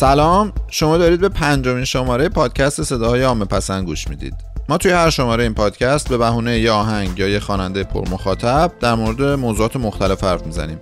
[0.00, 4.34] سلام شما دارید به پنجمین شماره پادکست صداهای عامه پسند گوش می‌دید.
[4.68, 8.94] ما توی هر شماره این پادکست به بهونه یه آهنگ یا یه خواننده پرمخاطب در
[8.94, 10.78] مورد موضوعات مختلف حرف می‌زنیم.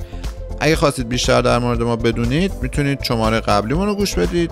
[0.60, 4.50] اگه خواستید بیشتر در مورد ما بدونید می‌تونید شماره قبلیمون رو گوش بدید.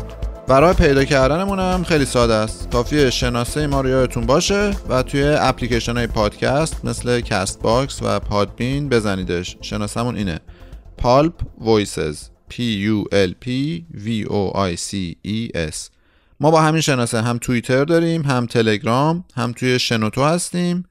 [0.48, 2.68] و راه پیدا کردنمون هم خیلی ساده است.
[2.72, 8.88] کافیه شناسه ما رو یادتون باشه و توی اپلیکیشن های پادکست مثل Castbox و Podbean
[8.88, 9.56] بزنیدش.
[9.60, 10.40] شناسمون اینه.
[10.98, 12.18] Pulp Voices
[12.50, 12.54] P
[12.88, 13.48] U L P
[14.04, 15.76] V O I C E S.
[16.40, 20.84] ما با همین شناسه هم توییتر داریم هم تلگرام هم توی شنوتو هستیم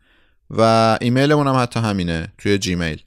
[0.50, 3.02] و ایمیلمون هم حتی همینه توی جیمیل.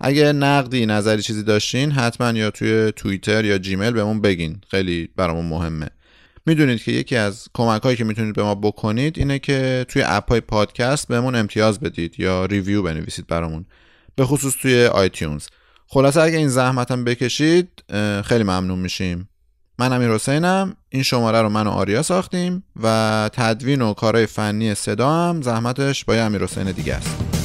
[0.00, 4.60] اگه نقدی نظری چیزی داشتین حتما یا توی توییتر یا جیمیل بهمون بگین.
[4.70, 5.88] خیلی برامون مهمه.
[6.46, 10.28] می‌دونید که یکی از کمک هایی که می‌تونید به ما بکنید اینه که توی app
[10.28, 13.64] های پادکست بهمون امتیاز بدید یا review بنویسید برامون.
[14.16, 15.46] به خصوص توی آیتیونز.
[15.94, 17.84] خلاصه اگه این زحمتم بکشید
[18.24, 19.28] خیلی ممنون میشیم.
[19.78, 24.74] من امیر حسینم این شماره رو من و آریا ساختیم و تدوین و کارهای فنی
[24.74, 27.43] صدا هم زحمتش با امیر حسین دیگه است.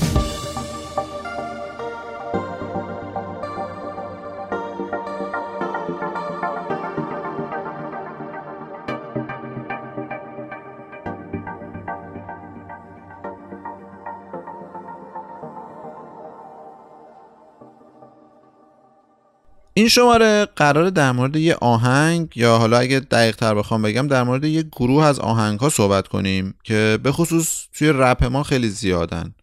[19.80, 24.24] این شماره قراره در مورد یه آهنگ یا حالا اگه دقیق تر بخوام بگم در
[24.24, 28.70] مورد یه گروه از آهنگ ها صحبت کنیم که به خصوص توی رپ ما خیلی
[28.70, 29.34] زیادن.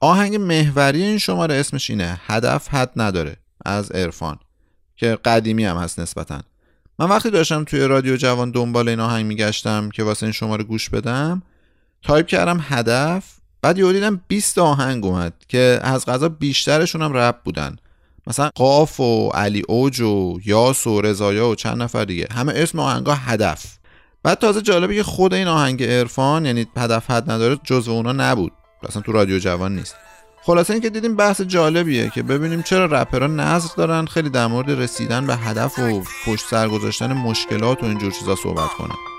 [0.00, 4.38] آهنگ محوری این شماره اسمش اینه هدف حد نداره از عرفان
[4.96, 6.40] که قدیمی هم هست نسبتا.
[6.98, 10.90] من وقتی داشتم توی رادیو جوان دنبال این آهنگ میگشتم که واسه این شماره گوش
[10.90, 11.42] بدم
[12.02, 13.24] تایپ کردم هدف
[13.62, 17.76] بعد یهو دیدم 20 آهنگ اومد که از قضا بیشترشون هم رپ بودن.
[18.26, 22.28] مثلا قاف و علی اوج و یاس و رضایا و چند نفر دیگه.
[22.34, 23.64] همه اسم آهنگا هدف.
[24.22, 28.52] بعد تازه جالبه که خود این آهنگ عرفان یعنی هدف حد نداره جزو اونا نبود.
[28.88, 29.94] اصلا تو رادیو جوان نیست.
[30.44, 35.26] خلاصه اینکه دیدیم بحث جالبیه که ببینیم چرا رپرها نظر دارن خیلی در مورد رسیدن
[35.26, 39.11] به هدف و پشت سر گذاشتن مشکلات و اینجور چیزا صحبت کنن.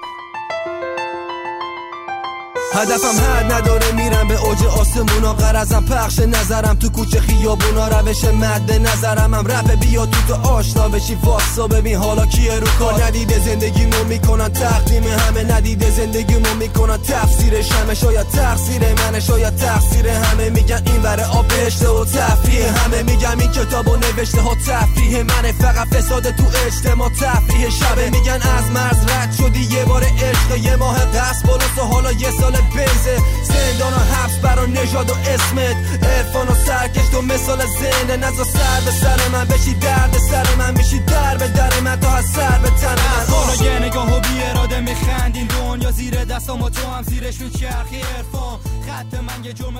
[2.74, 5.34] هدفم حد نداره میرم به اوج آسمونا.
[5.34, 7.88] قرزم پخش نظرم تو کوچه خیابونا.
[7.88, 11.16] روش مد نظرم هم رپ بیا تو تو آشنا بشی.
[11.24, 13.04] واسا ببین حالا کیه رو کار.
[13.04, 15.44] ندیده زندگیمو می‌کنن تقدیم همه.
[15.44, 20.50] ندیده زندگیمو می‌کنن تفسیرش همه شاید تقصیر منه شاید تقصیر همه.
[20.50, 23.04] میگن این بره آب و تفریح همه.
[23.04, 25.52] میگم این کتابو نوشته ها تفریح منه.
[25.52, 28.10] فقط فساد تو اجتماع تفریح شبه.
[28.10, 32.58] میگن از مرز رد شدی یه بار عشق یه ماه قصد و حالا یه سال
[32.76, 35.76] بیزه زندان و حبس برا نژاد و اسمت.
[36.04, 38.18] ارفان و سرکش تو مثال زنده.
[38.18, 40.78] نزا سر به سر من بشی درد سر من.
[40.78, 43.26] میشی در به در من تا از سر به تن من.
[43.36, 48.02] حالا یه نگاه و بی اراده میخندین دنیا زیر دستم و تو هم زیرش میچرخی
[48.18, 49.74] ارفان خط من یه جرم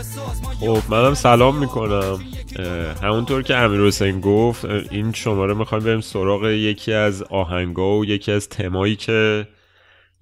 [0.60, 2.20] خب منم سلام می‌کنم.
[3.04, 8.32] همونطور که امیر حسین گفت این شماره می‌خوایم بریم سراغ یکی از آهنگا و یکی
[8.32, 9.48] از تمایی که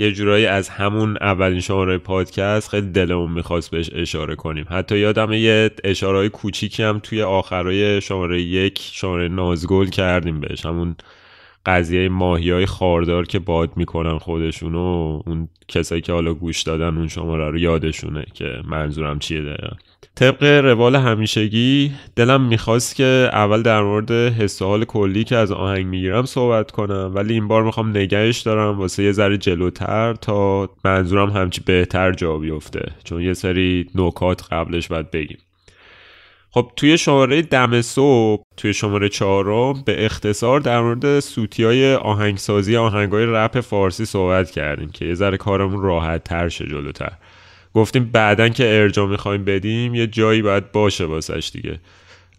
[0.02, 4.66] یه جورایی از همون اولین شماره پادکست خیلی دلمون می‌خواست بهش اشاره کنیم.
[4.70, 10.66] حتی یادم یه اشاره کوچیکی هم توی آخرای شماره یک شماره نازگل کردیم بهش.
[10.66, 10.96] همون
[11.66, 16.98] قضیه ماهی های خاردار که باد می‌کنن خودشون و اون کسایی که حالا گوش دادن
[16.98, 19.76] اون شماره رو یادشونه که منظورم چیه دقیقا.
[20.22, 26.26] طبق روال همیشگی دلم می‌خواست که اول در مورد حس کلی که از آهنگ می‌گیرم
[26.26, 31.62] صحبت کنم ولی این بار می‌خوام نگهش دارم واسه یه ذره جلوتر تا منظورم همچی
[31.66, 35.38] بهتر جا بیفته چون یه سری نکات قبلش باید بگیم.
[36.52, 42.78] خب توی شماره دم صبح توی شماره چهارم به اختصار در مورد سوتی های آهنگسازی
[42.78, 47.12] آهنگ های رپ فارسی صحبت کردیم که یه ذره کارمون راحت تر شه جلوتر.
[47.74, 51.80] گفتیم بعدا که ارجا می‌خوایم بدیم یه جایی باید باشه واسش دیگه.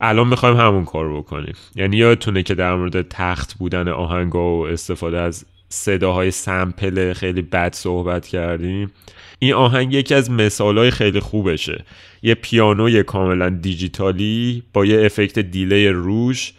[0.01, 1.55] الان می‌خوایم همون کار بکنیم.
[1.75, 7.75] یعنی یادتونه که در مورد تخت بودن آهنگا و استفاده از صداهای سمپل خیلی بد
[7.75, 8.93] صحبت کردیم.
[9.39, 11.85] این آهنگ یکی از مثالهای خیلی خوبشه.
[12.23, 16.53] یه پیانوی کاملا دیجیتالی با یه افکت دیلی روش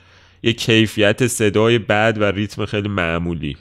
[0.43, 3.57] یه کیفیت صدای بد و ریتم خیلی معمولی.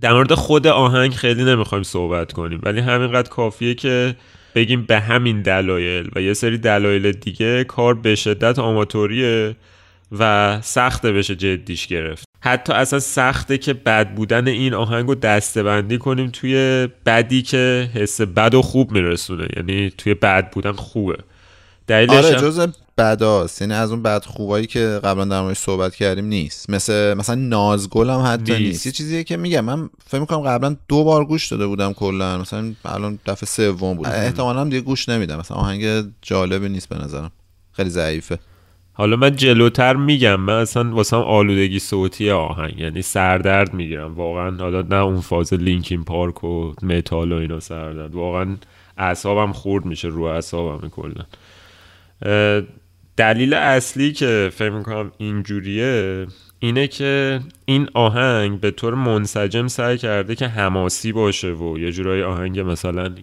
[0.00, 4.16] در مورد خود آهنگ خیلی نمی‌خوایم صحبت کنیم ولی همینقدر کافیه که
[4.58, 9.56] بگیم به همین دلایل و یه سری دلایل دیگه کار به شدت آماتوریه
[10.18, 12.24] و سخته بشه جدیش گرفت.
[12.40, 17.90] حتی اصلا سخته که بد بودن این آهنگ رو دسته بندی کنیم توی بدی که
[17.94, 19.48] حس بد و خوب میرسونه.
[19.56, 21.16] یعنی توی بد بودن خوبه.
[21.86, 23.62] دلیلش آره جز بداست.
[23.62, 26.70] یعنی از اون بد خوبایی که قبلا در موردش صحبت کردیم نیست.
[26.70, 28.86] مثل مثلا نازگل هم حتی نیست, نیست.
[28.86, 32.38] یه چیزیه که میگم من فکر می‌کنم قبلا دو بار گوش داده بودم کلا.
[32.38, 34.06] مثلا الان دفعه سوم بود.
[34.06, 35.38] احتمالا دیگه گوش نمیدم.
[35.38, 37.30] مثلا آهنگ جالبی نیست به نظرم.
[37.72, 38.38] خیلی ضعیفه.
[38.92, 40.40] حالا من جلوتر میگم.
[40.40, 42.78] من اصلا واسه آلودگی صوتی آهنگ.
[42.78, 44.14] یعنی سردرد می‌گیرم.
[44.14, 48.14] واقعا حالا نه اون فاز لینکین پارک و متال و اینا سردرد.
[48.14, 48.56] واقعا
[48.98, 51.24] اعصابم خورد میشه رو اعصابم کلا.
[53.18, 56.26] دلیل اصلی که فکر می‌کنم اینجوریه
[56.58, 62.22] اینه که این آهنگ به طور منسجم سعی کرده که حماسی باشه و یه جورای
[62.22, 63.14] آهنگ مثلا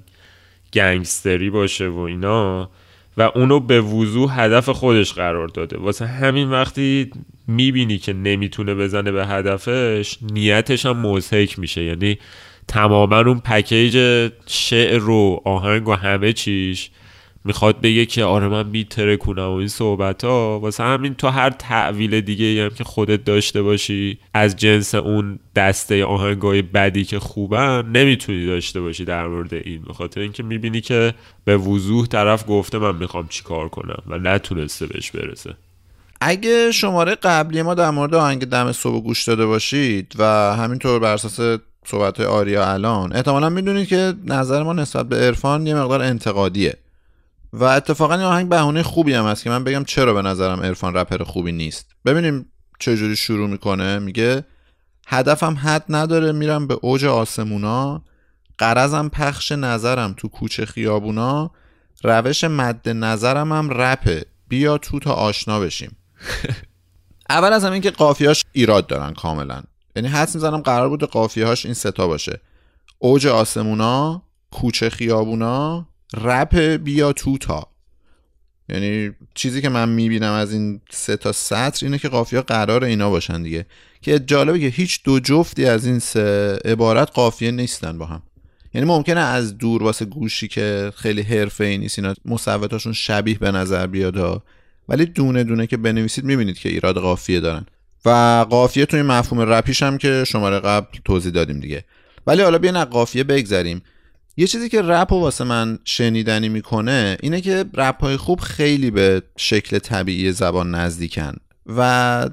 [0.73, 2.69] گنگستری باشه و اینا
[3.17, 5.77] و اونو به وضوح هدف خودش قرار داده.
[5.77, 7.11] واسه همین وقتی
[7.47, 11.83] می‌بینی که نمی‌تونه بزنه به هدفش نیتش هم مزهک میشه.
[11.83, 12.17] یعنی
[12.67, 16.89] تماما اون پکیج شعر و آهنگ و همه چیش
[17.45, 21.49] می‌خواد بگه که آره من میتره کنم و این صحبت ها واسه همین تو هر
[21.49, 27.85] تعویل دیگه هم که خودت داشته باشی از جنس اون دسته آهنگای بدی که خوبن
[27.93, 29.81] نمی‌تونی داشته باشی در مورد این.
[29.81, 31.13] بخاطر اینکه می‌بینی که
[31.45, 35.53] به وضوح طرف گفته من می‌خوام چیکار کنم و نتونسته بهش برسه.
[36.21, 40.23] اگه شماره قبلی ما در مورد آهنگ دم صبح گوش داده باشید و
[40.55, 45.75] همینطور بر اساس صحبت آریا الان احتمالا می‌دونید که نظر ما نسبت به عرفان یه
[45.75, 46.77] مقدار انتقادیه.
[47.55, 50.93] و اتفاقا این آهنگ بهونه خوبی هم هست که من بگم چرا به نظرم عرفان
[50.93, 51.95] رپر خوبی نیست.
[52.05, 53.99] ببینیم چجوری شروع می‌کنه.
[53.99, 54.45] میگه
[55.07, 58.03] هدفم حد نداره میرم به اوج آسمونا.
[58.57, 61.51] قرضم پخش نظرم تو کوچه خیابونا.
[62.03, 64.25] روش مد نظرم هم رپه.
[64.47, 65.97] بیا تو تا آشنا بشیم.
[67.29, 69.61] اول از همین که قافیاش ایراد دارن کاملا.
[69.95, 72.39] یعنی حدس می‌زنم قرار بود قافیهاش این ستا باشه.
[72.99, 74.21] اوج آسمونا
[74.51, 77.67] کوچه خیابونا رپ بیا توتا.
[78.69, 83.09] یعنی چیزی که من می‌بینم از این سه تا سطر اینه که قافیه قرار اینا
[83.09, 83.65] باشن دیگه.
[84.01, 88.21] که جالبه که هیچ دو جفتی از این سه عبارت قافیه نیستن با هم.
[88.73, 93.51] یعنی ممکنه از دور واسه گوشی که خیلی حرفه ای نیست اینا مصوتاشون شبیه به
[93.51, 94.43] نظر بیاد
[94.89, 97.65] ولی دونه دونه که بنویسید می‌بینید که ایراد قافیه دارن.
[98.05, 101.83] و قافیه توی مفهوم رپیش هم که شماره قبل توضیح دادیم دیگه.
[102.27, 103.81] ولی حالا بیاین از قافیه بگذریم.
[104.37, 108.91] یه چیزی که رپ و واسه من شنیدنی می‌کنه اینه که رپ های خوب خیلی
[108.91, 111.33] به شکل طبیعی زبان نزدیکن
[111.65, 112.29] و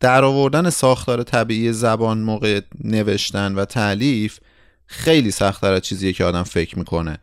[0.00, 4.38] در آوردن ساختار طبیعی زبان موقع نوشتن و تعلیف
[4.86, 7.18] خیلی سختتر از چیزیه که آدم فکر می‌کنه.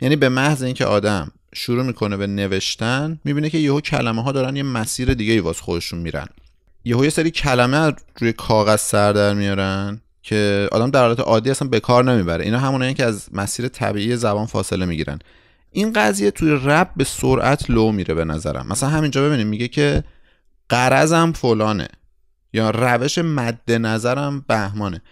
[0.00, 4.56] یعنی به محض اینکه آدم شروع می‌کنه به نوشتن می‌بینه که یهو کلمه ها دارن
[4.56, 6.26] یه مسیر دیگه ای واس خودشون میرن.
[6.84, 10.00] یهو یه سری کلمه روی کاغذ سر در میارن.
[10.22, 12.44] که آدم در حالت عادی اصلا به کار نمی‌بره.
[12.44, 15.18] اینا همونه که از مسیر طبیعی زبان فاصله می‌گیرن.
[15.70, 18.66] این قضیه توی رپ به سرعت لو میره به نظرم.
[18.66, 20.04] مثلا همینجا ببینیم میگه که
[20.68, 21.88] قرضم فلانه
[22.52, 25.02] یا روش مد نظرم بهمانه.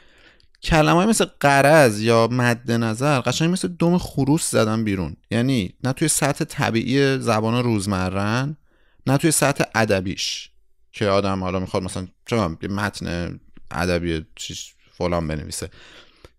[0.62, 5.16] کلمه مثل قرض یا مد نظر قشنگ مثل دم خروس زدن بیرون.
[5.30, 8.56] یعنی نه توی سطح طبیعی زبان روزمرن
[9.06, 10.50] نه توی سطح ادبیش.
[10.92, 12.36] که آدم حالا می‌خواد مثلا چه
[12.68, 13.40] متن
[13.70, 14.26] ادبی
[14.98, 15.68] فلان بنویسه.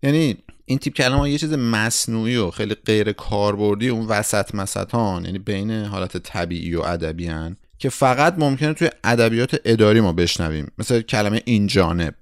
[0.02, 5.38] یعنی این تیپ کلمه یه چیز مصنوعی و خیلی غیر کاربردی اون وسط مسطان یعنی
[5.38, 7.30] بین حالت طبیعی و ادبی
[7.78, 10.70] که فقط ممکنه توی ادبیات اداری ما بشنویم.
[10.78, 12.14] مثل کلمه این جانب.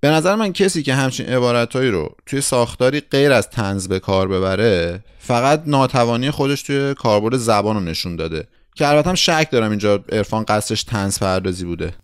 [0.00, 4.28] به نظر من کسی که همچین عبارتهایی رو توی ساختاری غیر از تنز به کار
[4.28, 8.48] ببره فقط ناتوانی خودش توی کاربرد زبان رو نشون داده.
[8.74, 11.94] که البته هم شک دارم اینجا عرفان قصدش تنز پردازی بوده.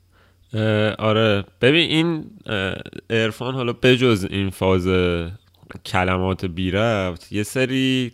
[0.98, 1.44] آره.
[1.60, 2.24] ببین این
[3.10, 4.88] ارفان حالا بجز این فاز
[5.86, 8.12] کلمات بی رفت یه سری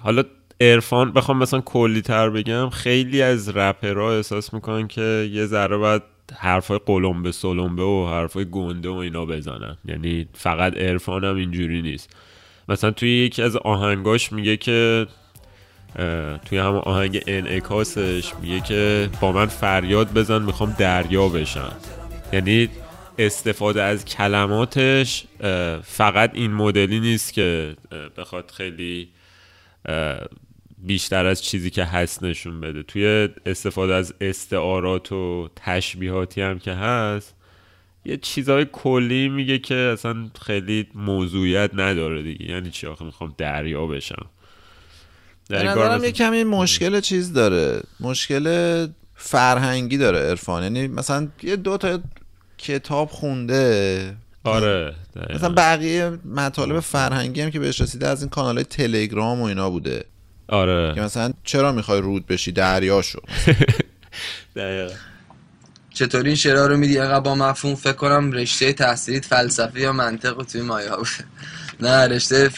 [0.00, 0.24] حالا
[0.60, 6.02] ارفان بخوام مثلا کلی تر بگم خیلی از رپرها احساس می‌کنن که یه ذره باید
[6.36, 9.76] حرفای قلمبه سلمبه و حرفای گنده و اینا بزنن.
[9.84, 12.16] یعنی فقط ارفان هم اینجوری نیست.
[12.68, 15.06] مثلا توی یکی از آهنگاش میگه که
[16.44, 21.72] توی همون آهنگ انعکاسش میگه که با من فریاد بزن می‌خوام دریا بشم.
[22.32, 22.68] یعنی
[23.18, 25.24] استفاده از کلماتش
[25.82, 27.76] فقط این مدلی نیست که
[28.16, 29.08] بخواد خیلی
[30.78, 32.82] بیشتر از چیزی که هست نشون بده.
[32.82, 37.34] توی استفاده از استعارات و تشبیهاتی هم که هست
[38.04, 42.50] یه چیزهای کلی میگه که اصلا خیلی موضوعیت نداره دیگه.
[42.50, 44.26] یعنی چی آخه؟ می‌خوام دریا بشم.
[45.52, 47.80] به نظرم یه کمی مشکل چیز داره.
[48.00, 52.00] مشکل فرهنگی داره ارفان یعنی مثلا یه دو تا
[52.58, 54.16] کتاب خونده.
[54.44, 54.94] آره
[55.34, 59.70] مثلا بقیه مطالب فرهنگی هم که بهش رسیده از این کانال های تلگرام و اینا
[59.70, 60.04] بوده.
[60.48, 60.94] آره.
[60.94, 63.20] که مثلا چرا می‌خوای رود بشی؟ دریا شو.
[64.56, 64.94] دقیقا.
[65.94, 70.42] چطوری این شعرها رو میدی؟ اینقدر با مفهوم فکر کنم رشته تحصیلیت فلسفه یا منطق
[70.42, 71.24] توی مایه بوده.
[71.82, 72.50] نه رشته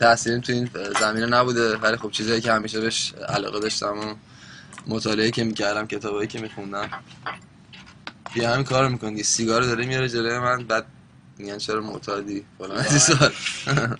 [0.00, 0.68] تحصیلیم تو این
[1.00, 4.14] زمینه نبوده ولی خب چیزایی که همیشه بهش علاقه داشتم و
[4.86, 6.88] مطالعه که می‌کردم کتابایی که میخوندم.
[8.34, 10.84] بیا همین کار می‌کنی سیگار داره میاره جلوی من بعد
[11.38, 12.84] میگن چرا معتادی؟ فلان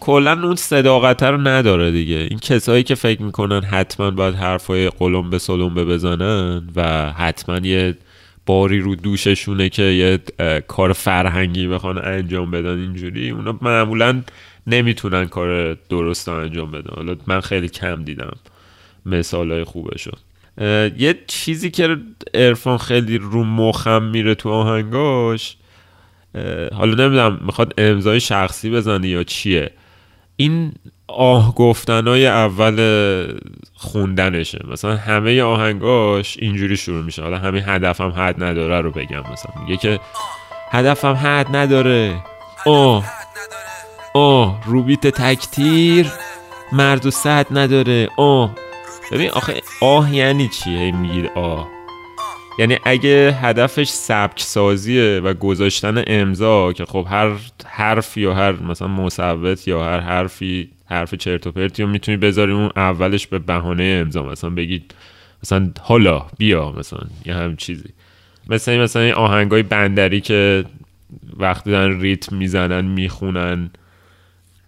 [0.00, 2.16] کلا اون صداقت رو نداره دیگه.
[2.16, 7.96] این کسایی که فکر می‌کنن حتما باید حرفای قلم به سلم بزنن و حتما یه
[8.46, 10.18] باری رو دوششونه که یه
[10.60, 14.22] کار فرهنگی بخوان انجام بدن اینجوری اونا معمولا
[14.66, 16.94] نمی‌تونن کار درست انجام بدن.
[16.96, 18.36] حالا من خیلی کم دیدم
[19.06, 20.10] مثال های خوبشو.
[20.58, 21.96] اه، یه چیزی که
[22.34, 25.56] ارفان خیلی رو مخم میره تو آهنگاش
[26.72, 29.70] حالا نمی‌دونم می‌خواد امضای شخصی بزنه یا چیه.
[30.36, 30.72] این
[31.06, 32.78] آه گفتنای اول
[33.74, 34.58] خوندنشه.
[34.68, 37.22] مثلا همه آهنگاش اینجوری شروع میشه.
[37.22, 39.52] حالا همین هدفم حد نداره رو بگم مثلا.
[39.60, 40.00] میگه که
[40.70, 42.16] هدفم حد نداره.
[42.66, 43.04] آه.
[44.14, 44.60] آه.
[44.66, 46.12] روبیت تکتیر
[46.72, 48.08] مرد و صد نداره.
[48.16, 48.50] آه.
[49.12, 51.73] ببین آخه آه یعنی چیه هی میگید آه.
[52.58, 57.30] یعنی اگه هدفش سبک سازیه و گذاشتن امضا که خب هر
[57.66, 62.52] حرف یا هر مثلا مصوت یا هر حرفی حرف چرت و پرتی رو می‌تونی بذاری
[62.52, 64.22] اون اولش به بهانه امضا.
[64.22, 64.94] مثلا بگید
[65.42, 67.88] مثلا حالا بیا مثلا یه هم چیزی.
[68.50, 70.64] مثل این مثلا این آهنگای بندری که
[71.36, 73.70] وقتی دارن ریتم می‌زنن می‌خونن.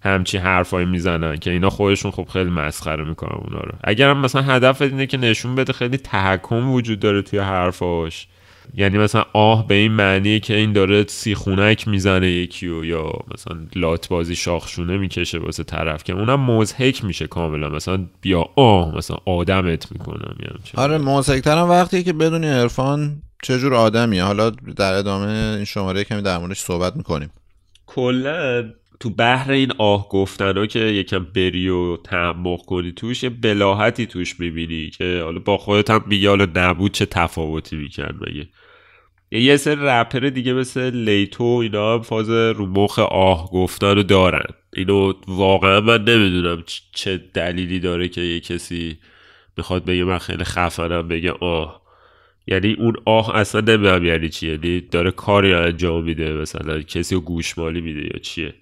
[0.06, 3.72] همچی حرفایی می‌زنن که اینا خودشون خب خیلی مسخره می‌کنن اونا رو.
[3.84, 8.28] اگر هم مثلا هدف اینه که نشون بده خیلی تحکم وجود داره توی حرفاش.
[8.74, 13.56] یعنی مثلا آه به این معنیه که این داره سیخونک می‌زنه یکی و یا مثلا
[13.76, 17.68] لات بازی شاخشونه می‌کشه واسه طرف که اونم مزهک میشه کاملا.
[17.68, 23.74] مثلا بیا آه مثلا آدمت می‌کنم یعنی آره موسیقتر هم وقتیه که بدونی عرفان چجور
[23.74, 24.24] آدمیه.
[24.24, 27.30] حالا در ادامه این شماره کمی در موردش صحبت می‌کنیم.
[27.86, 28.64] کلا
[29.00, 34.40] تو بحر این آه گفتن که یکم بری و تعمق کنی توش یه بلاحتی توش
[34.40, 38.48] می‌بینی که حالا با خودت هم میگه حالا نبود چه تفاوتی می‌کرد مگه.
[39.30, 44.54] یه سری رپر دیگه مثل لیتو اینا هم فاز رو مخ آه گفتن رو دارن.
[44.76, 48.98] اینو واقعا من نمی‌دونم چه دلیلی داره که یه کسی
[49.56, 51.82] می‌خواد بگه من خیلی خفنم بگه آه.
[52.46, 57.20] یعنی اون آه اصلا نمی‌دونم یعنی چیه یعنی داره کاری انجام میده مثلا کسی رو
[57.20, 58.54] گوشمالی میده یا چیه.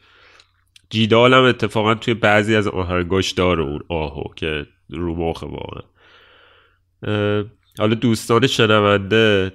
[0.91, 5.83] جیدال هم اتفاقا توی بعضی از آهنگاش داره اون آهو که رو مخه واقعا.
[7.79, 9.53] حالا دوستان شنونده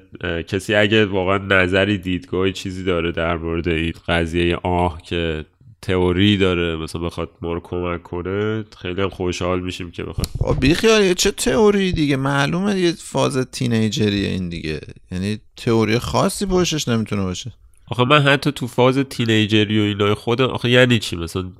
[0.48, 5.46] کسی اگه واقعا نظری دیدگاهی چیزی داره در مورد این قضیه آه که
[5.82, 10.60] تئوری داره مثلا بخواد ما رو کمک کنه خیلی هم خوشحال میشیم که بخواد.
[10.60, 14.80] بیخیال چه تئوری دیگه؟ معلومه یه فاز تینیجریه این دیگه.
[15.12, 17.52] یعنی تئوری خاصی پشتش نمی‌تونه باشه.
[17.90, 21.52] آخه من حتی تو فاز تینیجری و اینای خودم آخه یعنی چی؟ مثلا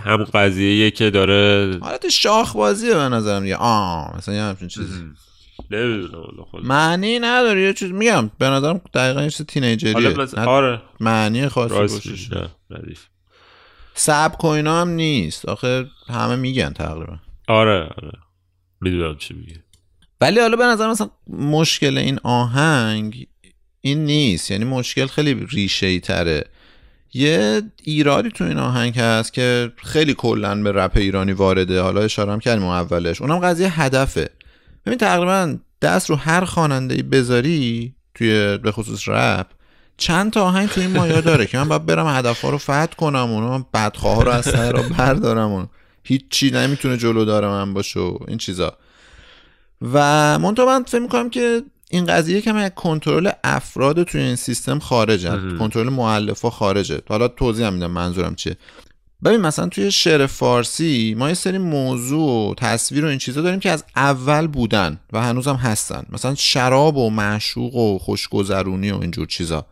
[0.00, 3.56] همون قضیه که داره حالت شاخ بازیه به نظرم دیگه.
[3.56, 5.04] آه مثلا یه همچین چیزی.
[6.62, 8.30] معنی نداره یه چیز میگم.
[8.38, 10.26] به نظرم دقیقا یه چیز تینیجریه.
[10.36, 10.82] آره.
[11.00, 11.74] معنی خاصی
[14.44, 15.48] و اینا هم نیست.
[15.48, 17.18] آخه همه میگن تقریبا.
[17.48, 18.12] آره آره.
[18.80, 19.62] می‌دونم چی میگه
[20.20, 23.26] ولی حالا به نظر مثلا مشکل این آهنگ
[23.82, 24.50] این نیست.
[24.50, 26.44] یعنی مشکل خیلی ریشه ای تره.
[27.14, 31.80] یه ایرادی تو این آهنگ هست که خیلی کلا به رپ ایرانی وارده.
[31.80, 33.20] حالا اشاره هم کردیم اولش.
[33.20, 34.30] اونم قضیه هدفه.
[34.86, 39.46] ببین تقریبا دست رو هر خواننده بذاری توی به خصوص رپ
[39.96, 43.30] چند تا آهنگ تو این مایا داره که من باید برم هدفها رو فتح کنم
[43.30, 45.68] اونو بدخواه رو از سر رو بردارم اون
[46.04, 48.76] هیچی نمی‌تونه جلو داره من باشه این چیزا.
[49.82, 51.62] و منتها من فکر می‌کنم که
[51.92, 55.56] این قضیه که من کنترل افراد توی این سیستم خارجه.
[55.58, 57.00] کنترل مؤلفا خارجه.
[57.08, 58.56] حالا توضیح هم میدم منظورم چیه.
[59.24, 63.60] ببین مثلا توی شعر فارسی ما یه سری موضوع و تصویر و این چیزا داریم
[63.60, 66.06] که از اول بودن و هنوزم هستن.
[66.10, 69.66] مثلا شراب و معشوق و خوشگذرونی و اینجور چیزا.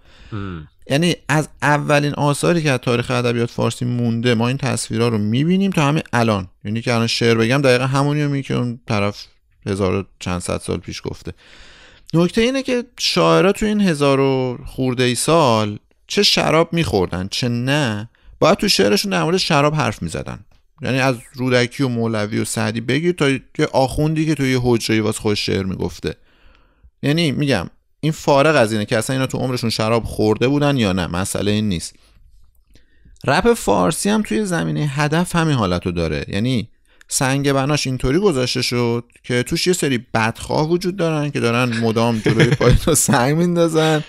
[0.91, 5.71] یعنی از اولین آثاری که از تاریخ ادبیات فارسی مونده ما این تصویرها رو می‌بینیم
[5.71, 6.49] تا همین الان.
[6.65, 9.27] یعنی که الان شعر بگم دقیقا همونی که اون طرف
[9.67, 11.33] هزار چند صد سال پیش گفته.
[12.15, 17.49] نکته اینه که شاعرها تو این هزار و خورده ای سال چه شراب میخوردن چه
[17.49, 20.45] نه باید تو شعرشون در مورد شراب حرف می‌زدن.
[20.83, 25.01] یعنی از رودکی و مولوی و سعدی بگیر تا یه آخوندی که تو یه حجره
[25.01, 26.15] واسه خودش شعر می‌گفته.
[27.03, 30.93] یعنی میگم این فارغ از اینه که اصلا اینا تو عمرشون شراب خورده بودن یا
[30.93, 31.95] نه مسئله این نیست.
[33.27, 36.25] رپ فارسی هم توی زمینه هدف همین حالت رو داره.
[36.29, 36.69] یعنی
[37.13, 42.19] سنگ بناش اینطوری گذاشته شد که توش یه سری بدخواه وجود دارن که دارن مدام
[42.19, 44.05] جلوی پای تو سنگ میندازن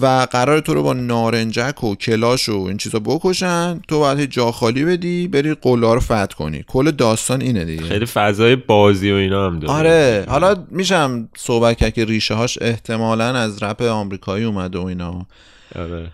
[0.00, 3.80] و قرار تو رو با نارنجک و کلاش و این چیزا بکشن.
[3.88, 6.64] تو باید جا خالی بدی بری قلا رو فتح کنی.
[6.68, 7.82] کل داستان اینه دیگه.
[7.82, 9.72] خیلی فضای بازی و اینا هم داره.
[9.72, 10.26] آره.
[10.28, 15.26] حالا میشم صحبت کرد که ریشه هاش احتمالا از رپ آمریکایی اومده و اینا.
[15.74, 16.10] آره.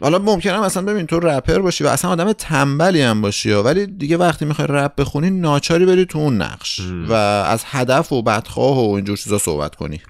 [0.00, 3.52] حالا ممکنه مثلا ببین تو رپر باشی و اصلا آدم تنبلی هم باشی.
[3.52, 8.22] ولی دیگه وقتی می‌خوای رپ بخونی ناچاری بری تو اون نقش و از هدف و
[8.22, 10.00] بدخواه و اینجور چیزا صحبت کنی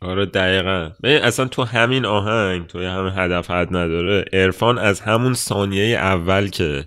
[0.00, 5.34] آره دقیقا ببین اصلا تو همین آهنگ تو همین هدف حد نداره عرفان از همون
[5.34, 6.84] ثانیه اول که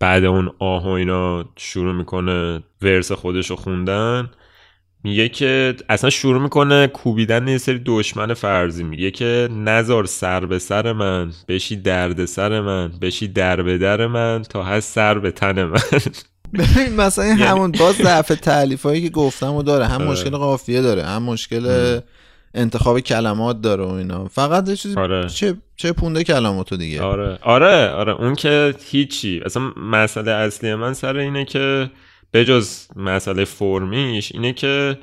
[0.00, 4.30] بعد اون آه و اینا شروع می‌کنه ورس خودش رو خوندن
[5.04, 8.84] میگه که اصلا شروع می‌کنه کوبیدن یه سری دشمن فرضی.
[8.84, 14.06] میگه که نزار سر به سر من بشی درد سر من بشی در به در
[14.06, 15.80] من تا هست سر به تن من.
[16.58, 20.10] ببین مثلا این همون باز ضعف تعلیف هایی که گفتم و داره هم آره.
[20.10, 22.00] مشکل قافیه داره هم مشکل
[22.54, 24.24] انتخاب کلمات داره و اینا.
[24.28, 25.28] فقط یه چیزی آره.
[25.28, 27.02] چه چه پونده کلماتو دیگه.
[27.02, 27.38] آره.
[27.42, 28.12] آره آره.
[28.12, 29.40] اون که هیچی.
[29.44, 31.90] اصلا مسئله اصلی من سر اینه که
[32.34, 34.98] بجز مسئله فرمیش اینه که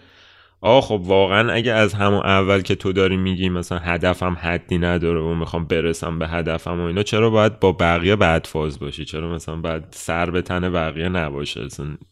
[0.61, 5.19] آه خب واقعا اگه از همون اول که تو داری میگی مثلا هدفم حدی نداره
[5.19, 9.33] و می‌خوام برسم به هدفم و اینا چرا باید با بقیه بعد فاز باشی؟ چرا
[9.33, 11.67] مثلا باید سر به تن بقیه نباشه؟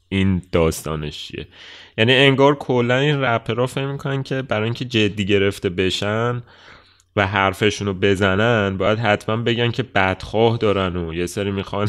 [0.10, 1.48] این داستانش چیه؟
[1.98, 6.44] یعنی انگار کلا این رپرها فکر می‌کنن که برای اینکه جدی گرفته بشن
[7.16, 11.88] و حرفشون رو بزنن باید حتما بگن که بدخواه دارن و یه سری می‌خوان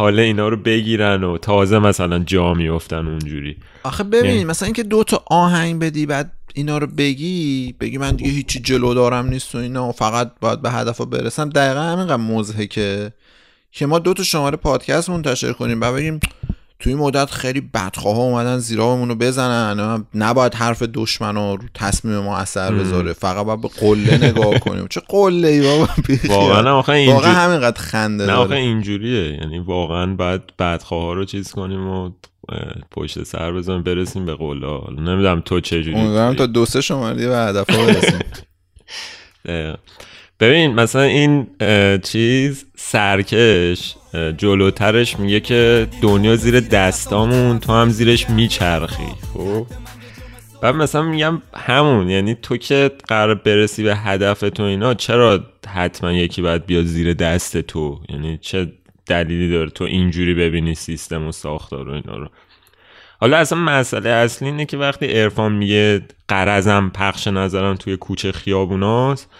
[0.00, 3.56] حال اینا رو بگیرن و تازه مثلا جا میفتن اونجوری.
[3.82, 8.16] آخه ببین یعنی- مثلا اینکه دو تا آهنگ بدی بعد اینا رو بگی بگی من
[8.16, 12.16] دیگه هیچی جلو دارم نیست و اینا و فقط باید به هدف برسم دقیقا همینقدر
[12.16, 13.12] مضحکه
[13.72, 16.20] که ما دو تا شماره پادکست منتشر کنیم و بگیم
[16.80, 20.04] توی این مدت خیلی بدخواه ها اومدن زیرابمون رو بزنن.
[20.14, 23.12] نباید حرف دشمن رو رو تصمیم ما اثر بذاره.
[23.12, 24.86] فقط باید به قله نگاه کنیم.
[24.90, 25.88] چه قله ای بابا.
[26.28, 29.32] واقعا آخه واقعا اینجوری همینقدر خنده نه آخه اینجوریه.
[29.32, 32.10] یعنی واقعا باید بدخواه ها رو چیز کنیم و
[32.90, 37.36] پشت سر بزنیم برسیم به حالا نمی‌دونم تو چجوری امیدوارم تا دو سه شماره به
[37.36, 38.20] هدف ها برسیم.
[40.40, 41.46] ببین مثلا این
[42.02, 43.94] چیز سرکش
[44.36, 49.08] جلوترش میگه که دنیا زیر دستامون تو هم زیرش میچرخی.
[49.34, 49.66] خب؟
[50.62, 56.12] بعد مثلا میگم همون یعنی تو که قرار برسی به هدف تو اینا چرا حتما
[56.12, 58.72] یکی باید بیاد زیر دست تو؟ یعنی چه
[59.06, 62.28] دلیلی داره تو اینجوری ببینی سیستم و ساختار و اینا رو؟
[63.20, 69.30] حالا اصلا مسئله اصلی اینه که وقتی ارفان میگه قرضم پخش نظرم توی کوچه خیابوناست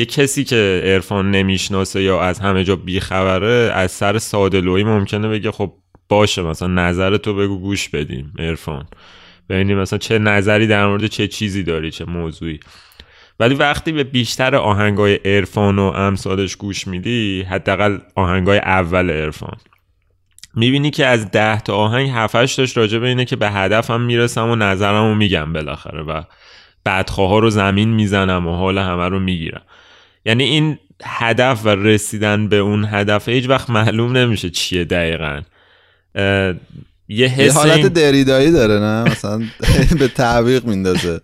[0.00, 5.50] یه کسی که عرفان نمی‌شناسه یا از همه جا بیخبره از سر سادلویی ممکنه بگه
[5.50, 5.72] خب
[6.08, 8.86] باشه مثلا نظر تو بگو گوش بدیم عرفان.
[9.48, 12.60] ببینیم مثلا چه نظری در مورد چه چیزی داری چه موضوعی.
[13.40, 19.56] ولی وقتی به بیشتر آهنگای عرفان و امثالش گوش میدی حداقل آهنگای اول عرفان.
[20.54, 24.50] می‌بینی که از ده تا آهنگ هفتش داشت راجع به اینه که به هدفم می‌رسم
[24.50, 26.22] و نظرم رو میگم بالاخره و
[26.86, 29.62] بدخواه رو زمین می‌زنم و حال همه رو می‌گیرم.
[30.24, 35.40] یعنی این هدف و رسیدن به اون هدف هیچ وقت معلوم نمیشه چیه دقیقا.
[37.08, 39.42] یه حس حالت این- دریدایی داره نه؟ مثلا
[40.00, 41.20] به تعویق میندازه.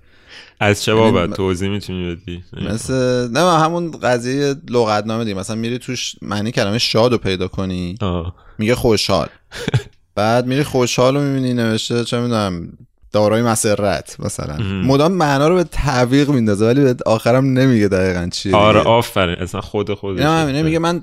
[0.61, 5.37] از چه یعنی بابت توضیح می‌تونی بدی؟ مثل نه همون قضیه لغتنامه دیگه.
[5.39, 8.35] مثلا میری توش معنی کلمه شاد رو پیدا کنی آه.
[8.59, 9.29] میگه خوشحال.
[10.15, 12.69] بعد میری خوشحال رو می‌بینی نوشته چه می‌دونم
[13.17, 14.57] دارای مسرت مثلا.
[14.63, 18.81] مدام معنا رو به تعویق میندازه ولی به آخرم نمیگه دقیقا چیه آره.
[18.81, 19.37] آفرین.
[19.37, 21.01] اصلا خود خودش همینه میگه من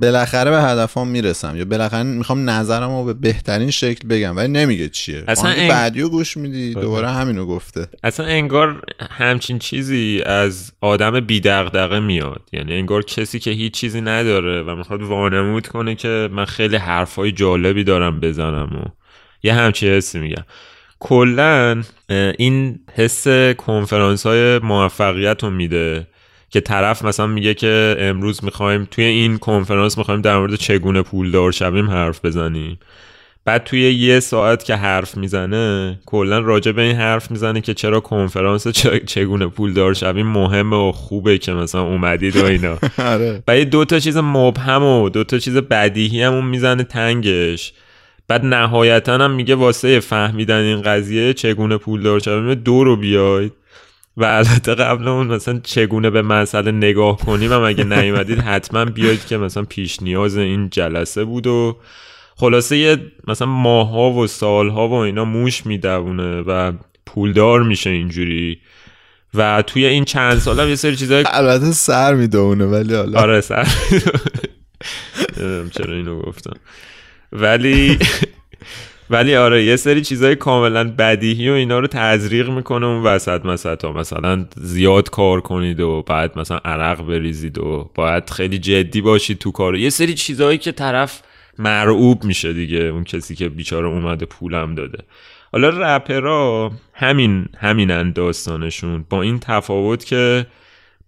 [0.00, 1.56] بالاخره به هدفم می‌رسم.
[1.56, 5.24] یا بالاخره می‌خوام نظرم رو به بهترین شکل بگم ولی نمیگه چیه.
[5.28, 6.82] اصلا آهنگ این- بعدی رو گوش میدی آره.
[6.82, 7.86] دوباره همینو گفته.
[8.04, 12.42] اصلا انگار همچین چیزی از آدم بیدغدغه میاد.
[12.52, 17.32] یعنی انگار کسی که هیچ چیزی نداره و می‌خواد وانمود کنه که من خیلی حرفای
[17.32, 18.88] جالبی دارم بزنم و
[19.42, 20.44] یه همچی حسی میگم.
[21.00, 21.82] کلا
[22.38, 26.06] این حس کنفرانس های موفقیت رو میده
[26.50, 31.52] که طرف مثلا میگه که امروز می‌خوایم توی این کنفرانس می‌خوایم در مورد چگونه پولدار
[31.52, 32.78] شویم حرف بزنیم.
[33.44, 38.00] بعد توی یه ساعت که حرف می‌زنه کلا راجع به این حرف می‌زنه که چرا
[38.00, 38.68] کنفرانس
[39.06, 42.78] چگونه پولدار شویم مهمه و خوبه که مثلا اومدید و اینا.
[43.12, 43.42] آره.
[43.48, 47.72] و یه دو تا چیز مبهم و دو تا چیز بدیهی هم اون می‌زنه تنگش.
[48.28, 53.52] بعد نهایتا هم میگه واسه فهمیدن این قضیه چگونه پولدار شویم دو رو بیاید.
[54.16, 59.26] و البته قبل اون مثلا چگونه به مسئله نگاه کنیم هم اگه نیومدید حتما بیاید
[59.26, 61.76] که مثلا پیش نیاز این جلسه بود و
[62.36, 66.72] خلاصه یه مثلا ماها و سالها و اینا موش می‌دونه و
[67.06, 68.58] پولدار میشه اینجوری.
[69.34, 73.20] و توی این چند سال هم یه سری چیزای البته سر می‌دونه ولی حالا.
[73.20, 73.68] آره سر
[75.76, 76.56] چرا اینو گفتم.
[77.32, 77.98] ولی
[79.10, 83.92] ولی آره یه سری چیزای کاملا بدیهی و اینا رو تزریق می‌کنه اون وسط مثلا.
[83.92, 89.50] مثلا زیاد کار کنید و بعد مثلا عرق بریزید و باید خیلی جدی باشید تو
[89.50, 89.76] کار.
[89.76, 91.22] یه سری چیزهایی که طرف
[91.58, 94.98] مرعوب میشه دیگه اون کسی که بیچاره اومده پولم داده.
[95.52, 99.04] حالا رپرا همین همینن داستانشون.
[99.10, 100.46] با این تفاوت که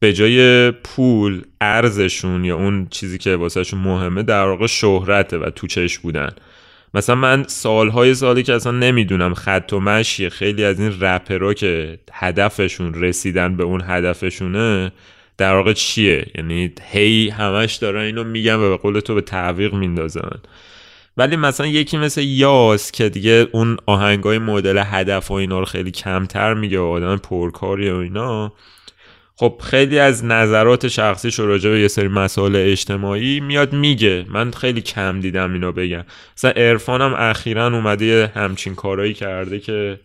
[0.00, 5.66] به جای پول ارزشون یا اون چیزی که واسهشون مهمه در واقع شهرته و تو
[5.66, 6.30] چش بودن.
[6.94, 11.98] مثلا من سالهای سالی که اصلا نمی‌دونم خط و مشی خیلی از این رپرها که
[12.12, 14.92] هدفشون رسیدن به اون هدفشونه
[15.36, 19.74] در واقع چیه؟ یعنی هی همش دارن اینو میگن و به قول تو به تعویق
[19.74, 20.40] میندازن.
[21.16, 25.90] ولی مثلا یکی مثل یاس که دیگه اون آهنگای مدل هدف و اینا رو خیلی
[25.90, 28.52] کمتر میگه و آدم پرکاری و اینا
[29.40, 34.24] خب خیلی از نظرات شخصیش راجع به یه سری مسائل اجتماعی میاد میگه.
[34.28, 36.04] من خیلی کم دیدم اینو بگم.
[36.36, 40.00] مثلا عرفانم اخیرا اومده یه همچین کارایی کرده که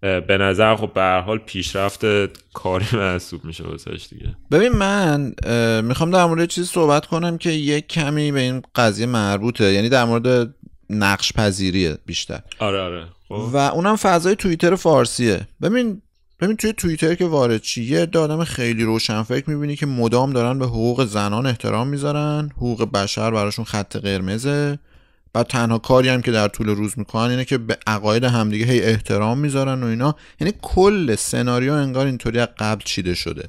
[0.00, 2.04] به نظر خب به حال پیشرفت
[2.52, 4.36] کاری محسوب میشه واسش دیگه.
[4.50, 5.34] ببین من
[5.84, 9.72] می‌خوام در مورد چیزی صحبت کنم که یک کمی به این قضیه مربوطه.
[9.72, 10.54] یعنی در مورد
[10.90, 12.40] نقش پذیریه بیشتر.
[12.58, 13.04] آره آره.
[13.28, 13.50] خب.
[13.52, 15.40] و اونم فضای توییتر فارسیه.
[15.62, 16.02] ببین
[16.42, 20.58] ببین توی توییتر که وارد چی یه آدم خیلی روشن فکر می‌بینی که مدام دارن
[20.58, 24.78] به حقوق زنان احترام می‌ذارن حقوق بشر براشون خط قرمزه.
[25.34, 28.82] و تنها کاری هم که در طول روز می‌کنن اینه که به عقاید همدیگه هی
[28.82, 30.16] احترام می‌ذارن و اینا.
[30.40, 33.48] یعنی کل سناریو انگار اینطوری از قبل چیده شده.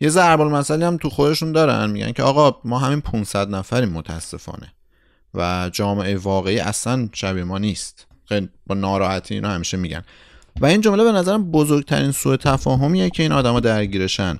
[0.00, 4.72] یه ضرب المثلی هم تو خودشون دارن میگن که آقا ما همین 500 نفریم متاسفانه.
[5.34, 8.06] و جامعه واقعی اصلا شبیه ما نیست.
[8.28, 10.02] خیلی با ناراحتی اینا همیشه میگن.
[10.60, 14.38] و این جمله به نظرم بزرگترین سوء تفاهمیه که این آدما درگیرشن.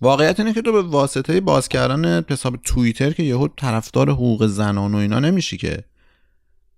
[0.00, 4.94] واقعیت اینه که تو به واسطه باز کردن حساب توییتر که یهو طرفدار حقوق زنان
[4.94, 5.84] و اینا نمیشی که.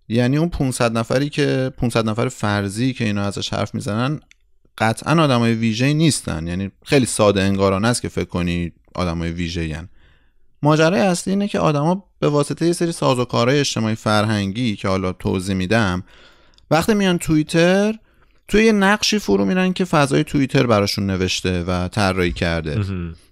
[0.08, 4.20] یعنی اون 500 نفری که 500 نفر فرضی که اینا ازش حرف می‌زنن
[4.78, 6.46] قطعا آدمای ویژه نیستن.
[6.46, 9.88] یعنی خیلی ساده انگارانه است که فکر کنی آدمای ویژه یعنی.
[10.62, 15.54] ماجرای اصلی اینه که آدما به واسطه یه سری سازوکارهای اجتماعی فرهنگی که حالا توضیح
[15.54, 16.02] میدم
[16.70, 17.94] وقتی میان توییتر
[18.48, 22.84] توی یه نقشی فرو میرن که فضای توییتر براشون نوشته و طراحی کرده.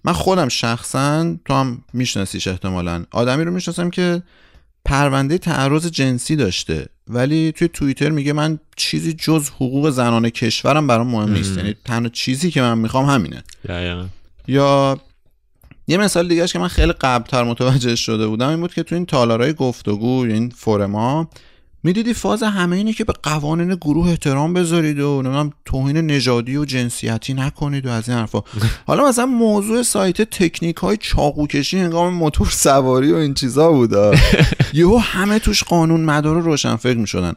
[0.03, 3.05] من خودم شخصا تو هم میشناسیش احتمالا.
[3.11, 4.23] آدمی رو می‌شناسم که
[4.85, 11.07] پرونده تعرض جنسی داشته ولی توی توییتر میگه من چیزی جز حقوق زنان کشورم برام
[11.07, 11.57] مهم نیست.
[11.57, 13.43] یعنی تنها چیزی که من می‌خوام همینه.
[14.47, 14.99] یا
[15.87, 19.05] یه مثال دیگهش که من خیلی قبلتر متوجه شده بودم این بود که تو این
[19.05, 21.29] تالارای گفتگو این فورما
[21.87, 26.65] می‌دیدی فاز همه اینه که به قوانین گروه احترام بذارید و نمی‌دونم توهین نژادی و
[26.65, 28.43] جنسیتی نکنید و از این حرفا.
[28.87, 34.11] حالا مثلا موضوع سایت تکنیک های چاقو کشی هنگام موتور سواری و این چیزا بودا
[34.73, 37.33] یهو همه توش قانون مدار روشن فکر می‌شدن.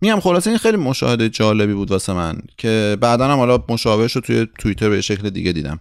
[0.00, 4.20] میگم خلاصه این خیلی مشاهده جالبی بود واسه من که بعدا هم حالا مشابهش رو
[4.20, 5.80] توی توییتر به شکل دیگه دیدم.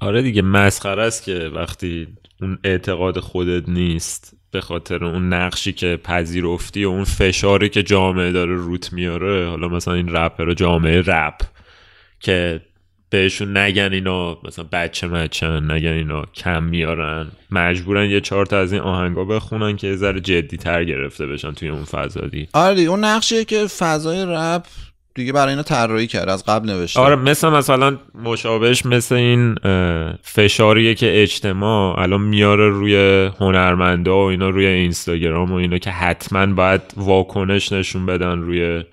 [0.00, 2.08] آره دیگه مسخره است که وقتی
[2.42, 8.32] اون اعتقاد خودت نیست به خاطر اون نقشی که پذیرفتی و اون فشاری که جامعه
[8.32, 9.48] داره روت میاره.
[9.48, 11.40] حالا مثلا این رپر جامعه رپ
[12.20, 12.60] که
[13.10, 17.30] بهشون نگن اینا مثلا بچه مچن نگن اینا کم میارن.
[17.50, 21.52] مجبورن یه چهار تا از این آهنگا بخونن که یه ذره جدی تر گرفته بشن
[21.52, 24.66] توی اون فضا دی آره اون نقشیه که فضای رپ
[25.14, 27.00] دیگه برای اینا طراحی کرد از قبل نوشته.
[27.00, 29.54] آره مثل مثلا مشابهش مثل این
[30.22, 36.46] فشاریه که اجتماع الان میاره روی هنرمندا و اینا روی اینستاگرام و اینا که حتما
[36.46, 38.84] باید واکنش نشون بدن روی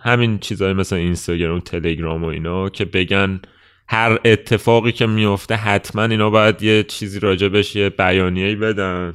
[0.00, 3.40] همین چیزهای مثل اینستاگرام تلگرام و اینا که بگن
[3.88, 9.12] هر اتفاقی که میفته حتما اینا باید یه چیزی راجبش یه بیانیه‌ای بدن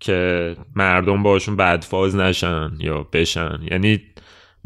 [0.00, 3.58] که مردم باشون بدفاز نشن یا بشن.
[3.70, 4.00] یعنی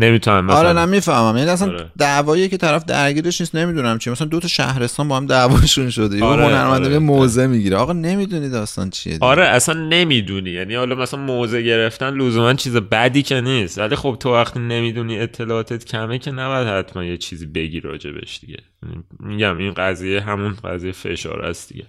[0.00, 1.86] نمی‌تونم مثلا آره نمی‌فهمم یعنی اصلا آره.
[1.98, 4.10] دعوایی که طرف درگیرش نیست نمی‌دونم چی.
[4.10, 6.16] مثلا دو تا شهرستان با هم دعواشون شده.
[6.16, 6.98] یه آره، هنرمند آره.
[6.98, 7.76] موزه می‌گیره.
[7.76, 9.26] آقا نمی‌دونی داستان چیه دیگه.
[9.26, 10.50] آره اصلا نمی‌دونی.
[10.50, 13.78] یعنی حالا مثلا موزه گرفتن لزوما چیز بدی که نیست.
[13.78, 18.58] ولی خب تو وقتی نمی‌دونی اطلاعاتت کمه که نباید حتما یه چیزی بگی راجبش دیگه.
[18.82, 21.84] یعنی میگم این قضیه همون قضیه فشار است دیگه.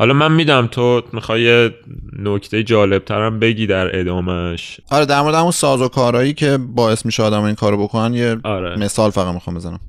[0.00, 1.70] حالا من میدم تو می‌خوای
[2.18, 7.06] نکته جالب ترم بگی در ادامش آره در مورد همون ساز و کارهایی که باعث
[7.06, 8.78] میشه آدم این کارو بکنن یه آره.
[8.78, 9.80] مثال فقط می‌خوام بزنم.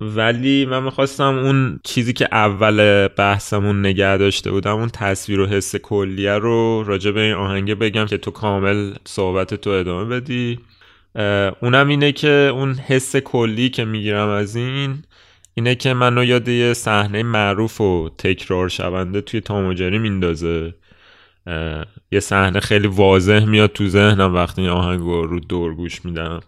[0.00, 5.76] ولی من می‌خواستم اون چیزی که اول بحثمون نگه داشته بودم اون تصویر و حس
[5.76, 10.58] کلیه رو راجع به این آهنگه بگم که تو کامل صحبت تو ادامه بدی.
[11.60, 15.02] اونم اینه که اون حس کلی که می‌گیرم از این
[15.58, 20.74] اینه که منو یاد یه صحنه معروف و تکرار شونده توی تاماجری میندازه.
[22.12, 26.40] یه صحنه خیلی واضح میاد تو ذهنم وقتی این آهنگ رو دور گوش میدم.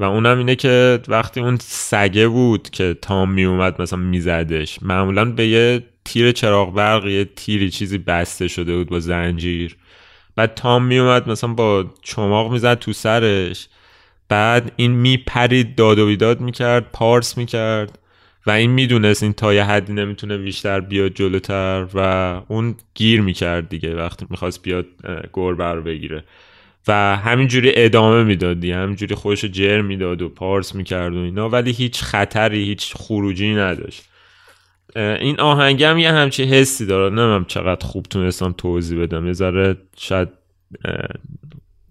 [0.00, 5.46] و اونم اینه که وقتی اون سگه بود که تام میومد مثلا میزدش معمولا به
[5.46, 9.76] یه تیر چراغ برق یه تیری چیزی بسته شده بود با زنجیر.
[10.36, 13.68] بعد تام میومد مثلا با چماق می‌زد تو سرش.
[14.28, 17.98] بعد این میپرید داد و بیداد می‌کرد پارس می‌کرد.
[18.46, 22.00] و این می‌دونست این تا یه حدی نمی‌تونه بیشتر بیاد جلوتر و
[22.48, 24.86] اون گیر می‌کرد دیگه وقتی می‌خواست بیاد
[25.32, 26.24] گربه رو بگیره.
[26.88, 32.02] و همینجوری ادامه می‌دادی همینجوری خودش جر می‌داد و پارس می‌کرد و اینا ولی هیچ
[32.02, 34.04] خطری هیچ خروجی نداشت.
[34.96, 37.14] این آهنگ هم یه همچی حسی داره.
[37.14, 39.26] نمیم چقدر خوب تونستم توضیح بدم.
[39.26, 40.28] یه ذره شاید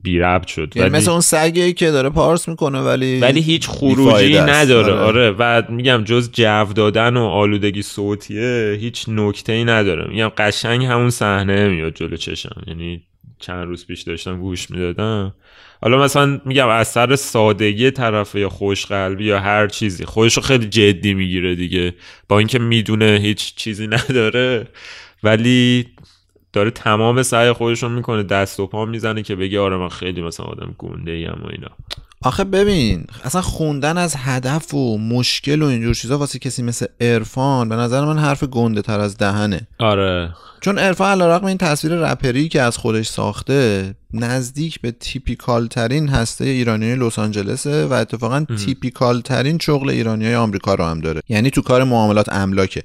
[0.06, 0.74] بی ربط شد.
[0.76, 4.94] یعنی مثل اون سگی که داره پارس می‌کنه ولی ولی هیچ خروجی نداره.
[4.94, 5.04] آره.
[5.04, 5.36] آره.
[5.40, 10.10] و میگم جز جو دادن و آلودگی صوتیه هیچ نکته ای نداره.
[10.10, 12.62] میگم قشنگ همون صحنه میاد جلو چشم.
[12.68, 13.04] یعنی
[13.40, 15.34] چند روز پیش داشتم گوش می‌دادم.
[15.82, 20.06] حالا مثلا میگم از سر سادگی طرف یا خوش قلبی یا هر چیزی.
[20.06, 21.94] خودشو خیلی جدی می‌گیره دیگه.
[22.30, 24.68] با اینکه می‌دونه هیچ چیزی نداره.
[25.24, 25.86] ولی
[26.56, 30.46] داره تمام سعی خودشون می‌کنه دست و پا می‌زنه که بگه آره من خیلی مثلا
[30.46, 31.70] آدم گونده ایم و اینا.
[32.22, 37.70] آخه ببین اصلا خوندن از هدف و مشکل و اینجور چیزا واسه کسی مثل ارفان
[37.70, 39.68] به نظر من حرف گنده تر از دهنه.
[39.80, 40.34] آره.
[40.62, 46.46] چون ارفان علیرغم این تصویر رپری که از خودش ساخته نزدیک به تیپیکال ترین هسته
[46.46, 51.22] ایرانی لس آنجلسه و اتفاقا تیپیکال ترین شغل ایرانی آمریکا رو هم داره.
[51.30, 52.84] یعنی تو کار معاملات املاکه.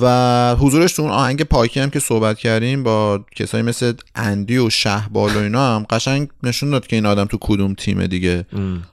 [0.00, 4.70] و حضورش تو اون آهنگ پاکی هم که صحبت کردیم با کسایی مثل اندی و
[4.70, 8.46] شهبال و اینا هم قشنگ نشون داد که این آدم تو کدوم تیمه دیگه.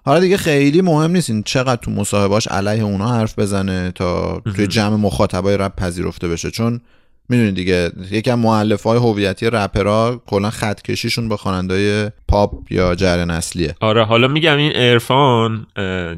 [0.05, 4.67] حالا دیگه خیلی مهم نیست این چقدر تو مصاحبهاش علیه اونا حرف بزنه تا توی
[4.67, 6.51] جمع مخاطبای رپ پذیرفته بشه.
[6.51, 6.81] چون
[7.29, 13.31] می‌دونید دیگه یکم معلف های هویتی رپرها کلا خط کشیشون با خواننده پاپ یا جریان
[13.31, 13.75] اصلیه.
[13.79, 15.67] آره حالا میگم این ارفان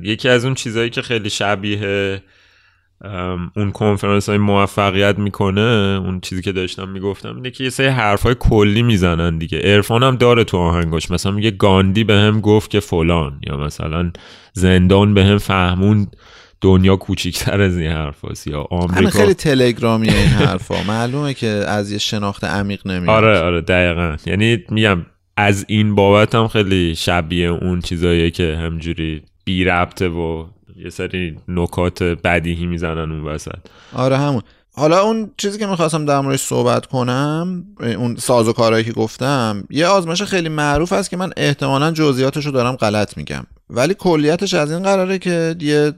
[0.04, 2.22] یکی از اون چیزهایی که خیلی شبیه
[3.56, 5.62] اون کنفرانس های موفقیت می‌کنه
[6.06, 9.62] اون چیزی که داشتم می‌گفتم اینه که یه سری حرف های کلی می‌زنن دیگه.
[9.64, 11.12] ارفان هم داره تو آهنگاش.
[11.12, 13.40] مثلا میگه گاندی به هم گفت که فلان.
[13.48, 14.12] یا مثلا
[14.54, 16.08] زندان به هم فهمون
[16.62, 20.84] دنیا کوچیکتر از این حرف یا آمریکا خیلی تلگرامی این حرفا.
[20.88, 23.10] معلومه که از یه شناخت عمیق نمیاد.
[23.10, 24.16] آره آره دقیقا.
[24.26, 25.06] یعنی میگم
[25.38, 30.46] از این بابت هم خیلی شبیه اون چیزاییه که همجوری بی ربطه و
[30.84, 33.56] یه سری نکات بدیهی می‌زنن اون وسط.
[33.94, 34.42] آره همون.
[34.74, 39.64] حالا اون چیزی که می‌خواستم در موردش صحبت کنم اون ساز و کارهایی که گفتم
[39.70, 43.44] یه آزمایش خیلی معروف هست که من احتمالا جزئیاتش رو دارم غلط میگم.
[43.70, 45.94] ولی کلیتش از این قراره که یه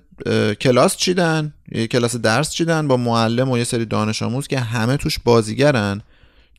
[0.62, 4.98] کلاس چیدن یه کلاس درس چیدن با معلم و یه سری دانش آموز که همه
[4.98, 6.02] توش بازیگرن.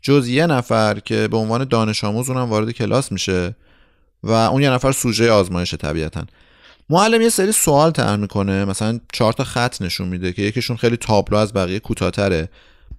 [0.02, 3.56] جز یه نفر که به عنوان دانش آموز اونم وارد کلاس میشه
[4.22, 6.24] و اون یه نفر سوژه آزمایشه طبیعتا.
[6.90, 8.64] معلم یه سری سوال طرح می‌کنه.
[8.64, 12.48] مثلا چهار تا خط نشون میده که یکیشون خیلی تابلو از بقیه کوتاهتره.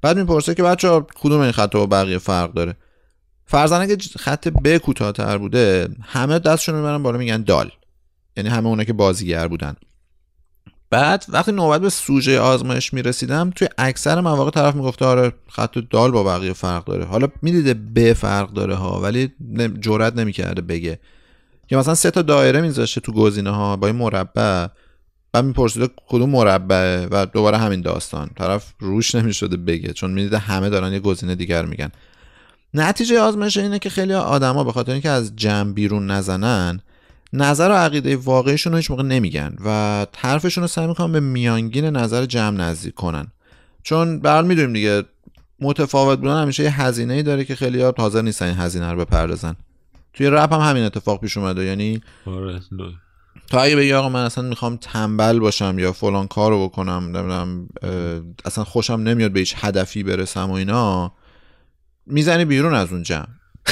[0.02, 2.76] بعد می‌پرسه که بچه کدوم این خط با بقیه فرق داره؟
[3.46, 7.72] فرضاً اگه خط ب کوتاهتر بوده همه دستشون می‌برن بالا میگن دال.
[8.38, 9.76] یعنی همه اونا که بازیگر بودن.
[10.90, 16.12] بعد وقتی نوبت به سوژه آزمایش می‌رسیدم توی اکثر مواقع طرف می‌گفته آره خط دال
[16.12, 17.06] با بقیه فرق داره.
[17.06, 19.32] حالا می‌دیده ب فرق داره ها ولی
[19.80, 21.00] جرئت نمی‌کرده بگه.
[21.72, 24.68] یا مثلا سه تا دایره میذاشته تو گزینه ها با این مربع
[25.34, 28.30] بعد میپرسیده کدوم مربعه و دوباره همین داستان.
[28.38, 31.92] طرف روش نمی‌شده بگه چون می‌دیده همه دارن یه گزینه دیگر میگن.
[32.74, 36.80] نتیجه آزمایش اینه که خیلی آدما به خاطر اینکه از جمع بیرون نزنن
[37.34, 41.86] نظر و عقیده واقعیشون رو هیچ موقع نمیگن و حرفشون رو سعی می‌کنن به میانگین
[41.86, 43.28] نظر جمع نزدیک کنن.
[43.84, 45.04] چون برال می‌دونیم دیگه
[45.60, 49.56] متفاوت بودن همیشه یه هزینه ای داره که خیلی حاضر نیستن این هزینه رو بپردازن.
[50.14, 52.62] توی رپ هم همین اتفاق پیش اومده یعنی آره
[53.50, 57.68] تو اگه بگی آقا من اصلا می‌خوام تنبل باشم یا فلان کارو بکنم نمی‌دونم
[58.46, 61.14] اصلا خوشم نمیاد به هیچ هدفی برسم و اینا
[62.06, 63.28] می‌زنی بیرون از اون جمع.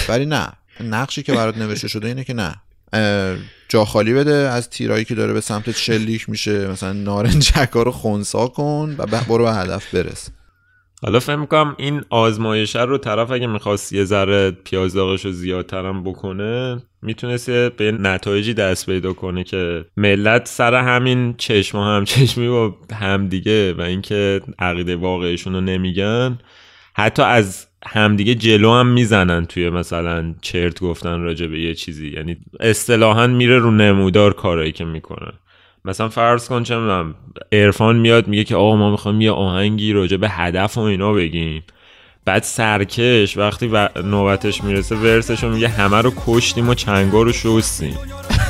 [0.09, 2.55] ولی نه نقشی که برات نوشته شده اینه که نه.
[3.69, 8.47] جا خالی بده از تیرایی که داره به سمت شلیک میشه مثلا نارنجکا رو خونسا
[8.47, 10.29] کن و برو به هدف برس.
[11.03, 16.81] حالا فهم کنم این آزمایش رو طرف اگه می‌خواست یه ذره پیازداغش رو زیادترم بکنه
[17.01, 23.73] می‌تونست به نتایجی دست پیدا کنه که ملت سر همین چشم و همچشمی با همدیگه
[23.73, 26.39] و اینکه عقیده واقعیشون رو نمیگن.
[26.93, 32.09] حتی از همدیگه جلو هم می‌زنن توی مثلا چرت گفتن راجع به یه چیزی.
[32.09, 35.33] یعنی اصطلاحا میره رو نمودار کارایی که می‌کنن
[35.85, 37.15] مثلا فرض کن چه می‌دونم
[37.51, 41.63] عرفان میاد میگه که آقا ما می‌خوایم یه آهنگی راجع به هدف و اینا بگیم.
[42.25, 47.97] بعد سرکش وقتی و نوبتش می‌رسه ورسش میگه همه رو کشتیم و چنگا رو شستیم.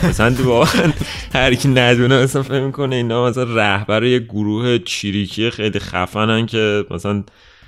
[0.03, 0.91] مثلا واقعا
[1.33, 6.85] هر کی ندونه مثلا فکر می‌کنه اینا مثلا رهبر یه گروه چیریکی خیلی خفنن که
[6.91, 7.23] مثلا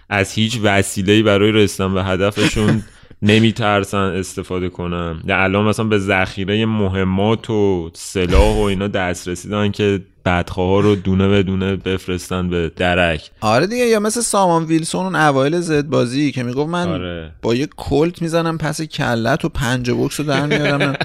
[0.09, 2.83] از هیچ وسیله‌ای برای رسیدن به هدفشون
[3.21, 9.71] نمیترسن استفاده کنن یا الان مثلا به ذخیره مهمات و سلاح و اینا دسترسی دارن
[9.71, 15.05] که بدخواه رو دونه به دونه بفرستن به درک آره دیگه یا مثل سامان ویلسون
[15.05, 17.31] اون اوایل زد بازی که می‌گفت من آره.
[17.41, 20.95] با یه کلت می‌زنم پس کلت و پنجه بکس رو در میارم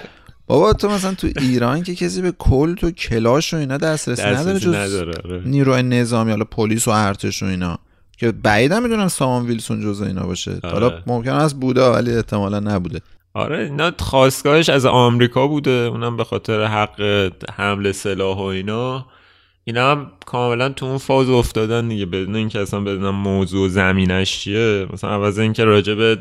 [0.46, 4.58] بابا تو مثلا تو ایران که کسی به کلت و کلاش و اینا دسترسی نداره
[4.58, 5.42] جز نداره آره.
[5.44, 7.78] نیروی نظامی حالا پلیس و ارتش و اینا
[8.16, 10.50] که بعیدم می‌دونم سامان ویلسون جزء اینا باشه.
[10.62, 10.72] آره.
[10.72, 13.00] حالا ممکن است بوده ولی احتمالا نبوده.
[13.34, 15.70] آره اینا خواستگاهش از آمریکا بوده.
[15.70, 19.06] اونم به خاطر حق حمل سلاح و اینا.
[19.64, 24.86] اینا هم کاملا تو اون فاز افتادن دیگه بدون اینکه اصلا بدونم موضوع زمینش چیه.
[24.92, 26.18] مثلا عوض اینکه راجع به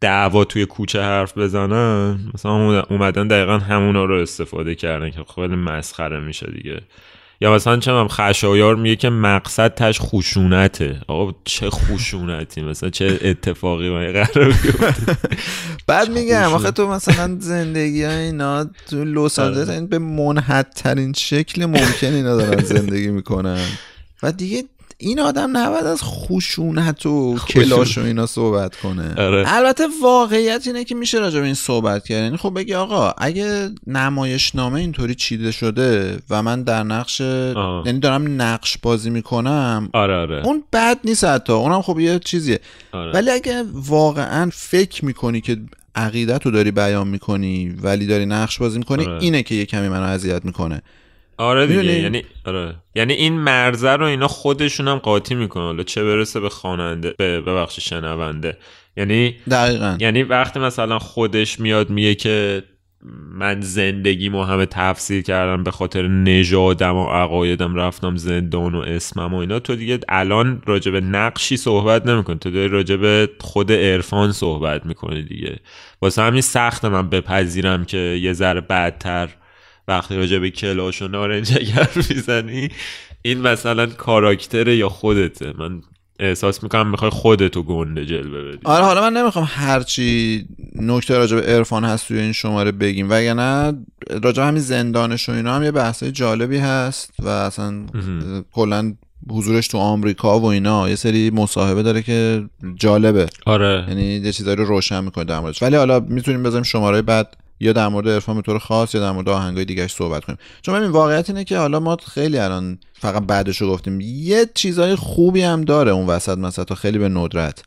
[0.00, 6.20] دعوا توی کوچه حرف بزنن مثلا اومدن دقیقا همونا رو استفاده کردن که خیلی مسخره
[6.20, 6.80] میشه دیگه.
[7.42, 11.00] یا مثلا چه هم خشایار میگه که مقصد تش خشونته.
[11.08, 14.54] آقا چه خشونتی؟ مثلا چه اتفاقی ما قرار
[15.86, 21.12] بعد میگم آخه تو مثلا زندگی های اینا تو لس آنجلس این به منحد ترین
[21.12, 23.66] شکل ممکن اینا دارن زندگی می‌کنن.
[24.22, 24.64] و دیگه
[25.02, 29.44] این آدم نباید از خشونت و کلاش و اینا صحبت کنه آره.
[29.46, 33.70] البته واقعیت اینه که میشه راجع به این صحبت کرد یعنی خب بگی آقا اگه
[33.86, 37.86] نمایشنامه اینطوری چیده شده و من در نقش آه.
[37.86, 42.60] یعنی دارم نقش بازی می‌کنم آره آره اون بد نیست حتی اونم خب یه چیزیه
[42.92, 43.12] آره.
[43.12, 45.56] ولی اگه واقعا فکر می‌کنی که
[45.94, 49.22] عقیدت رو داری بیان می‌کنی ولی داری نقش بازی می‌کنی آره.
[49.22, 50.82] اینه که یه کمی منو اذیت می‌کنه
[51.36, 52.74] آره دیگه می‌دونی؟ یعنی آره.
[52.94, 55.62] یعنی این مرزه رو اینا خودشون هم قاطی می‌کنن.
[55.62, 58.56] حالا چه برسه به خواننده به ببخش شنونده.
[58.96, 59.96] یعنی دقیقا.
[60.00, 62.62] یعنی وقتی مثلا خودش میاد میگه که
[63.32, 69.36] من زندگیمو همه تفسیر کردم به خاطر نژادم و عقایدم رفتم زندان و اسمم و
[69.36, 72.38] اینا تو دیگه الان راجع به نقشی صحبت نمی‌کنی.
[72.38, 75.56] تو داری راجع به خود عرفان صحبت می‌کنی دیگه.
[76.02, 79.28] واسه همین سخت من بپذیرم که یه ذره بعدتر
[79.88, 82.68] وقتی راجع به کلاش و نارنج اگر می‌زنی
[83.22, 85.52] این مثلا کاراکتر یا خودته.
[85.58, 85.82] من
[86.20, 88.60] احساس می‌کنم می‌خوای خودتو گنده جلوه بدی.
[88.64, 93.10] آره حالا من نمی‌خوام هرچی نکته راجع به عرفان هست توی این شماره بگیم.
[93.10, 93.72] وگرنه
[94.22, 97.86] راجع همین زندانش و اینا هم یه بحث جالبی هست و اصلا
[98.52, 98.94] کلا
[99.30, 103.26] حضورش تو آمریکا و اینا یه سری مصاحبه داره که جالبه.
[103.46, 103.84] آره.
[103.88, 105.62] یعنی یه چیزایی رو روشن می‌کنه در موردش.
[105.62, 109.10] ولی حالا می‌تونیم بذاریم شماره بعد یا در مورد عرفان به طور خاص یا در
[109.12, 110.38] مورد آهنگای دیگه صحبت کنیم.
[110.62, 114.00] چون ببین واقعیت اینه که حالا ما خیلی الان فقط بعدش رو گفتیم.
[114.00, 117.62] یه چیزای خوبی هم داره اون وسط مثلا تا خیلی به ندرت.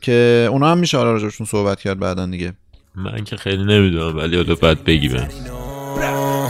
[0.00, 2.52] که اونا هم میشه حالا راجبشون صحبت کرد بعدا دیگه.
[2.94, 5.28] من که خیلی نمی‌دونم ولی حالا بعد بگی بهم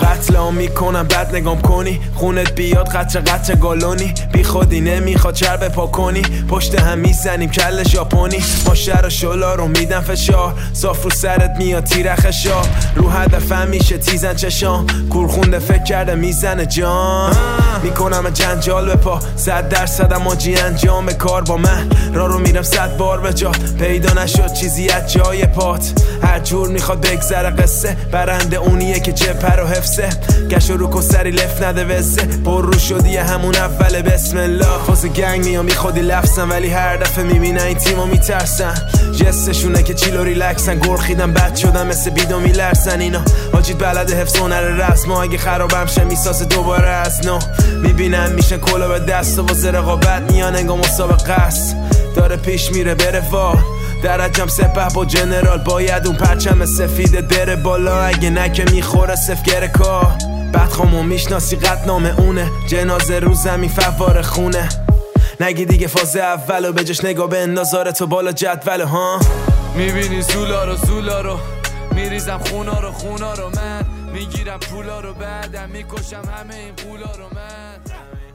[0.02, 2.00] قتل می‌کنم بعد نگام کنی.
[2.14, 4.14] خونت بیاد قطر قطر گالونی.
[4.32, 6.22] بی خودی نمی‌خواد چرب پا کنی.
[6.48, 8.38] پشت هم می‌زنیم کل ژاپنی.
[8.66, 10.54] ما شر و شلا رو میدم فشار.
[10.72, 12.62] صاف رو سرت میاد تیر خشا
[12.96, 14.86] رو هدفم میشه تیزن چشام.
[15.10, 17.36] کورخونده فکر کرده می‌زنه جان.
[17.82, 19.20] می‌کنم جنجال به پا.
[19.36, 21.90] صد درصدم آجی انجام کار با من.
[22.14, 23.52] را رو میرم صد بار به جا.
[23.78, 25.92] پیدا نشد چیزی از جای پات.
[26.22, 27.96] هر جور می‌خواد بگذره قصه.
[28.12, 30.08] برنده اونیه که جبه رو حفظه
[30.50, 32.22] گشو رو کسری لف نده وسه.
[32.44, 34.78] پر رو شدی همون اول بسم الله.
[34.86, 38.74] فاز گنگ میام بی خودی لفظم ولی هر دفعه می‌بینن این تیمو میترسن.
[39.20, 40.78] جستشونه که چیلو ریلکسن.
[40.78, 43.20] گرخیدن بد شدن مثل بیدو میلرسن اینا
[43.52, 45.10] حاجید بلد حفظ هنر رسم.
[45.12, 47.38] اگه خرابم شه می‌سازه دوباره از نو.
[47.82, 51.76] می‌بینن میشن کلا به دست و واسه رقابت میان انگام مسابقه است.
[52.16, 53.54] داره پیش میره بره وا.
[54.02, 58.02] درجم سپه با جنرال باید اون پرچم سفید بره بالا.
[58.02, 59.66] اگه نکه می‌خوره سفگر
[60.52, 62.50] بعد خامو می‌شناسی قطنامه اونه.
[62.66, 64.68] جنازه رو زمین فوار خونه.
[65.40, 69.20] نگی دیگه فاز اول و بجاش نگاه به اندازار تو بالا جدول ها؟
[69.74, 71.38] می‌بینی زولا رو زولا رو.
[71.92, 73.48] میریزم خونا رو خونا رو.
[73.48, 75.14] من می‌گیرم پولا رو.
[75.14, 77.24] بعدم می‌کشم همه این پولا رو.
[77.34, 77.78] من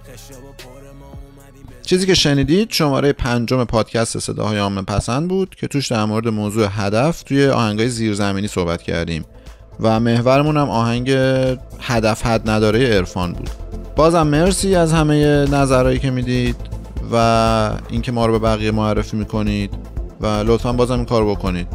[0.08, 1.33] خشاب و ما
[1.82, 6.68] چیزی که شنیدید شماره پنجم پادکست صداهای عامه پسند بود که توش در مورد موضوع
[6.72, 9.26] هدف توی آهنگای زیرزمینی صحبت کردیم.
[9.80, 11.12] و محورمون هم آهنگ
[11.80, 13.50] هدف حد نداره عرفان بود.
[13.96, 16.56] بازم مرسی از همه نظرهایی که می‌دید
[17.14, 19.74] و اینکه ما رو به بقیه معرفی می‌کنید
[20.22, 21.68] و لطفا بازم این کار بکنید.